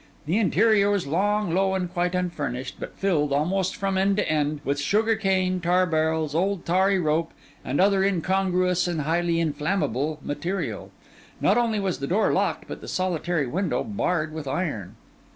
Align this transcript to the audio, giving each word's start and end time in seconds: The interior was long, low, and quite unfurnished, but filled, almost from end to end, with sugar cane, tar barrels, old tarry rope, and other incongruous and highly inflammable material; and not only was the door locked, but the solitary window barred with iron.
The 0.25 0.39
interior 0.39 0.89
was 0.89 1.05
long, 1.05 1.53
low, 1.53 1.75
and 1.75 1.87
quite 1.93 2.15
unfurnished, 2.15 2.77
but 2.79 2.97
filled, 2.97 3.31
almost 3.31 3.75
from 3.75 3.99
end 3.99 4.17
to 4.17 4.27
end, 4.27 4.59
with 4.65 4.79
sugar 4.79 5.15
cane, 5.15 5.59
tar 5.61 5.85
barrels, 5.85 6.33
old 6.33 6.65
tarry 6.65 6.97
rope, 6.97 7.31
and 7.63 7.79
other 7.79 8.03
incongruous 8.03 8.87
and 8.87 9.01
highly 9.01 9.39
inflammable 9.39 10.17
material; 10.23 10.89
and 11.33 11.41
not 11.43 11.59
only 11.59 11.79
was 11.79 11.99
the 11.99 12.07
door 12.07 12.33
locked, 12.33 12.67
but 12.67 12.81
the 12.81 12.87
solitary 12.87 13.45
window 13.45 13.83
barred 13.83 14.33
with 14.33 14.47
iron. 14.47 14.95